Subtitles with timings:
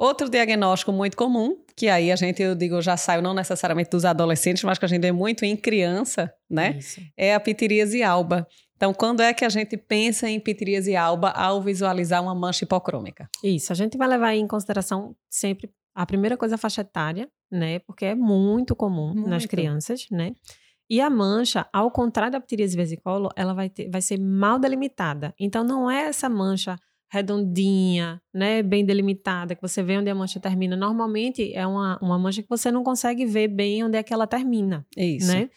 [0.00, 4.06] Outro diagnóstico muito comum, que aí a gente, eu digo, já saiu não necessariamente dos
[4.06, 6.78] adolescentes, mas que a gente vê muito em criança, né?
[6.78, 7.02] Isso.
[7.14, 8.46] É a pitiríase alba.
[8.74, 13.28] Então, quando é que a gente pensa em pitiríase alba ao visualizar uma mancha hipocrômica?
[13.44, 17.80] Isso, a gente vai levar em consideração sempre a primeira coisa a faixa etária, né?
[17.80, 19.28] Porque é muito comum muito.
[19.28, 20.32] nas crianças, né?
[20.88, 25.34] E a mancha, ao contrário da pitiríase vesicolo, ela vai, ter, vai ser mal delimitada.
[25.38, 26.78] Então, não é essa mancha
[27.10, 30.76] redondinha, né, bem delimitada, que você vê onde a mancha termina.
[30.76, 34.26] Normalmente é uma, uma mancha que você não consegue ver bem onde é que ela
[34.26, 34.86] termina.
[34.96, 35.32] Isso.
[35.32, 35.50] Né?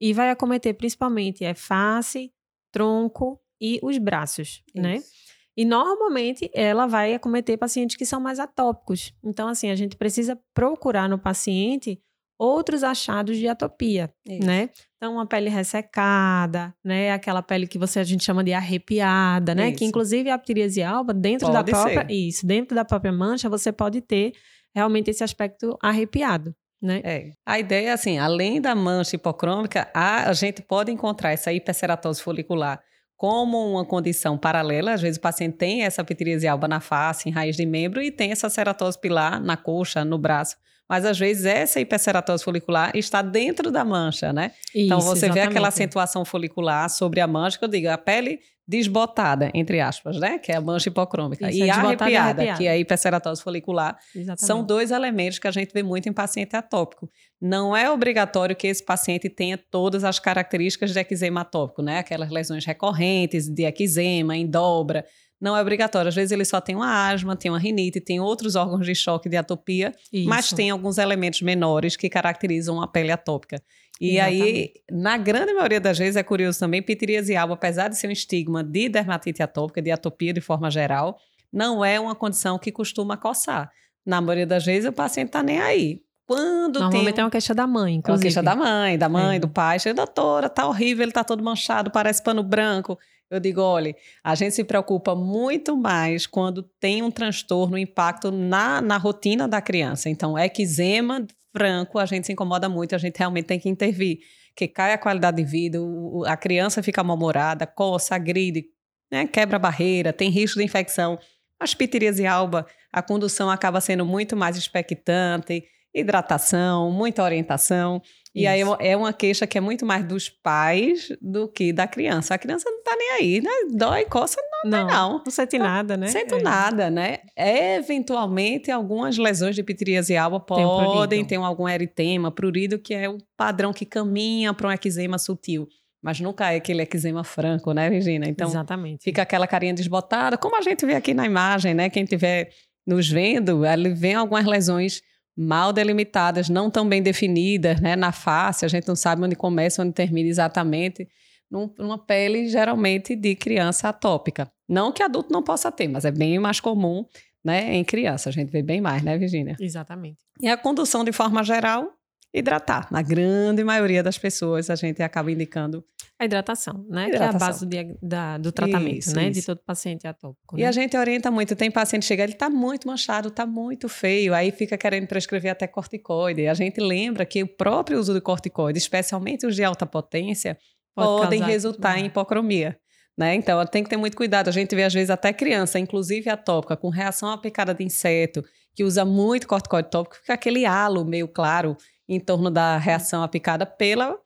[0.00, 2.32] E vai acometer principalmente é face,
[2.70, 4.96] tronco e os braços, né?
[4.96, 5.06] Isso.
[5.06, 5.30] né?
[5.56, 9.12] E normalmente ela vai acometer pacientes que são mais atópicos.
[9.22, 12.00] Então, assim, a gente precisa procurar no paciente
[12.40, 14.46] outros achados de atopia, Isso.
[14.46, 14.70] né?
[14.96, 17.12] Então, uma pele ressecada, né?
[17.12, 19.68] Aquela pele que você a gente chama de arrepiada, né?
[19.68, 19.78] Isso.
[19.78, 22.12] Que inclusive a ptiríase alba, dentro pode da própria, ser.
[22.12, 24.32] isso, dentro da própria mancha, você pode ter
[24.74, 26.54] realmente esse aspecto arrepiado.
[26.82, 27.02] Né?
[27.04, 27.30] É.
[27.44, 32.22] A ideia é assim, além da mancha hipocrômica, a, a gente pode encontrar essa hiperceratose
[32.22, 32.80] folicular
[33.18, 34.94] como uma condição paralela.
[34.94, 38.10] Às vezes o paciente tem essa pitiríase alba na face, em raiz de membro, e
[38.10, 40.56] tem essa ceratose pilar na coxa, no braço
[40.90, 44.50] mas às vezes essa hiperceratose folicular está dentro da mancha, né?
[44.74, 45.34] Isso, então você exatamente.
[45.34, 50.18] vê aquela acentuação folicular sobre a mancha, que eu digo, a pele desbotada, entre aspas,
[50.18, 50.40] né?
[50.40, 51.48] Que é a mancha hipocrômica.
[51.48, 53.96] Isso, e é arrepiada, arrepiada, que é a hiperceratose folicular.
[54.12, 54.44] Exatamente.
[54.44, 57.08] São dois elementos que a gente vê muito em paciente atópico.
[57.40, 62.00] Não é obrigatório que esse paciente tenha todas as características de eczema atópico, né?
[62.00, 65.04] Aquelas lesões recorrentes de eczema, em dobra
[65.40, 66.08] não é obrigatório.
[66.08, 69.28] Às vezes ele só tem uma asma, tem uma rinite, tem outros órgãos de choque
[69.28, 70.28] de atopia, Isso.
[70.28, 73.62] mas tem alguns elementos menores que caracterizam a pele atópica.
[74.00, 74.42] E Exatamente.
[74.42, 78.12] aí, na grande maioria das vezes, é curioso também, pitiríase alba, apesar de ser um
[78.12, 81.18] estigma de dermatite atópica, de atopia de forma geral,
[81.52, 83.70] não é uma condição que costuma coçar.
[84.04, 86.00] Na maioria das vezes, o paciente está nem aí.
[86.30, 87.22] Quando Normalmente tem...
[87.22, 88.12] é uma queixa da mãe, inclusive.
[88.12, 89.40] É uma queixa da mãe, da mãe, é.
[89.40, 89.80] do pai.
[89.80, 92.96] Chega, doutora, tá horrível, ele tá todo manchado, parece pano branco.
[93.28, 98.30] Eu digo, olha, a gente se preocupa muito mais quando tem um transtorno, um impacto
[98.30, 100.08] na, na rotina da criança.
[100.08, 104.20] Então, eczema franco, a gente se incomoda muito, a gente realmente tem que intervir.
[104.54, 105.78] Que cai a qualidade de vida,
[106.26, 108.66] a criança fica mal-humorada, coça, agride,
[109.10, 111.18] né, quebra a barreira, tem risco de infecção.
[111.58, 115.64] As pitiríase alba, a condução acaba sendo muito mais expectante,
[115.94, 118.00] hidratação, muita orientação.
[118.34, 122.34] E aí é uma queixa que é muito mais dos pais do que da criança.
[122.34, 123.50] A criança não tá nem aí, né?
[123.72, 125.22] Dói, coça, não não, não.
[125.24, 126.06] Não sente nada, né?
[126.08, 126.42] Sente é.
[126.42, 127.18] nada, né?
[127.36, 133.18] Eventualmente, algumas lesões de pitiríase alba podem ter um, algum eritema, prurido, que é o
[133.36, 135.66] padrão que caminha para um eczema sutil.
[136.02, 138.28] Mas nunca é aquele eczema franco, né, Virginia?
[138.28, 139.02] Então, Exatamente.
[139.02, 141.90] fica aquela carinha desbotada, como a gente vê aqui na imagem, né?
[141.90, 142.50] Quem tiver
[142.86, 145.02] nos vendo, ele vê algumas lesões
[145.36, 147.96] mal delimitadas, não tão bem definidas, né?
[147.96, 151.08] Na face, a gente não sabe onde começa, onde termina exatamente.
[151.50, 154.50] Num, numa pele geralmente de criança atópica.
[154.68, 157.04] Não que adulto não possa ter, mas é bem mais comum
[157.44, 158.28] né, em criança.
[158.28, 159.56] A gente vê bem mais, né, Virginia?
[159.58, 160.18] Exatamente.
[160.40, 161.92] E a condução, de forma geral,
[162.32, 162.86] hidratar.
[162.90, 165.84] Na grande maioria das pessoas, a gente acaba indicando
[166.20, 167.08] a hidratação, né?
[167.08, 167.38] Hidratação.
[167.66, 169.30] Que é a base do, da, do tratamento, isso, né?
[169.30, 169.40] Isso.
[169.40, 170.54] De todo paciente atópico.
[170.54, 170.62] Né?
[170.62, 171.56] E a gente orienta muito.
[171.56, 175.50] Tem paciente que chega, ele está muito manchado, está muito feio, aí fica querendo prescrever
[175.50, 176.42] até corticoide.
[176.42, 180.58] E a gente lembra que o próprio uso de corticoide, especialmente os de alta potência,
[180.94, 182.78] Pode podem resultar em hipocromia.
[183.16, 183.34] Né?
[183.34, 184.48] Então, tem que ter muito cuidado.
[184.48, 188.44] A gente vê, às vezes, até criança, inclusive atópica, com reação à picada de inseto,
[188.74, 193.28] que usa muito corticoide tópico, fica aquele halo meio claro em torno da reação à
[193.28, 194.18] picada pela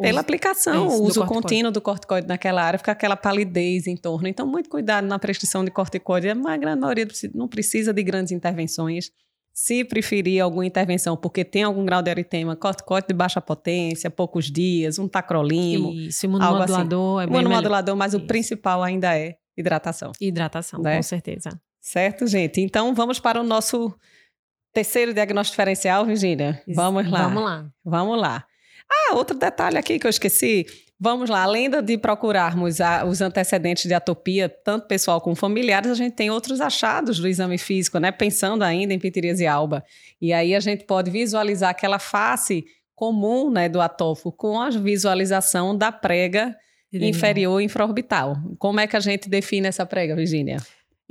[0.00, 4.28] pela aplicação, o uso contínuo do corticoide naquela área, fica aquela palidez em torno.
[4.28, 6.28] Então, muito cuidado na prescrição de corticoide.
[6.28, 9.10] A grande maioria não precisa de grandes intervenções.
[9.52, 14.50] Se preferir alguma intervenção porque tem algum grau de eritema, corticoide de baixa potência, poucos
[14.50, 15.92] dias, um tacrolimo.
[15.92, 17.28] Isso, imunomodulador assim.
[17.28, 18.24] é bem Imunomodulador, mas Isso.
[18.24, 20.12] o principal ainda é hidratação.
[20.18, 20.96] Hidratação, né?
[20.96, 21.60] com certeza.
[21.80, 22.60] Certo, gente?
[22.60, 23.94] Então, vamos para o nosso
[24.72, 26.62] terceiro diagnóstico diferencial, Virginia.
[26.74, 27.24] Vamos lá.
[27.24, 27.70] Vamos lá.
[27.84, 28.46] Vamos lá.
[28.90, 30.66] Ah, outro detalhe aqui que eu esqueci.
[30.98, 35.94] Vamos lá, além de procurarmos a, os antecedentes de atopia, tanto pessoal como familiares, a
[35.94, 38.12] gente tem outros achados do exame físico, né?
[38.12, 39.82] Pensando ainda em pitiríase alba.
[40.20, 42.64] E aí a gente pode visualizar aquela face
[42.94, 46.54] comum né, do atófo com a visualização da prega
[46.92, 48.36] inferior infraorbital.
[48.58, 50.58] Como é que a gente define essa prega, Virginia?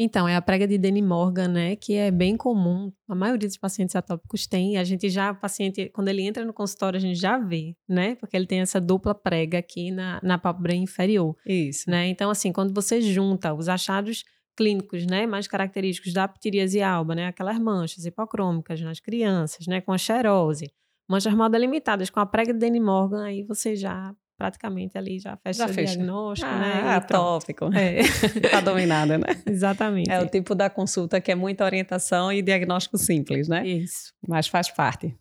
[0.03, 1.75] Então, é a prega de Denny Morgan, né?
[1.75, 2.91] Que é bem comum.
[3.07, 4.77] A maioria dos pacientes atópicos tem.
[4.77, 8.15] A gente já, o paciente, quando ele entra no consultório, a gente já vê, né?
[8.15, 11.35] Porque ele tem essa dupla prega aqui na, na pálpebra inferior.
[11.45, 11.87] Isso.
[11.87, 12.07] Né?
[12.07, 14.23] Então, assim, quando você junta os achados
[14.57, 19.93] clínicos, né, mais característicos da ptiríase alba, né, aquelas manchas hipocrômicas nas crianças, né, com
[19.93, 20.71] a xerose,
[21.07, 25.37] manchas mal delimitadas com a prega de Danny Morgan, aí você já praticamente ali já
[25.37, 25.93] fecha já o fecha.
[25.93, 26.81] diagnóstico, ah, né?
[26.83, 27.69] Ah, tópico.
[27.75, 28.01] É.
[28.49, 29.27] tá dominada, né?
[29.45, 30.09] Exatamente.
[30.09, 33.65] É o tipo da consulta que é muita orientação e diagnóstico simples, né?
[33.67, 34.11] Isso.
[34.27, 35.15] Mas faz parte.